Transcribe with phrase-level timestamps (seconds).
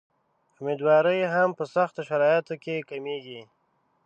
[0.59, 3.41] امیندواري هم په سختو شرایطو کې کمېږي.